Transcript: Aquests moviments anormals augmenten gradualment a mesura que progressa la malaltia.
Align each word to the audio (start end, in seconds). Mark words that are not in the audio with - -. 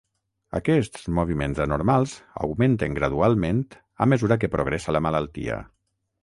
Aquests 0.59 1.01
moviments 1.17 1.59
anormals 1.65 2.15
augmenten 2.47 2.97
gradualment 3.01 3.61
a 4.07 4.09
mesura 4.15 4.39
que 4.45 4.51
progressa 4.57 4.97
la 4.99 5.05
malaltia. 5.09 5.61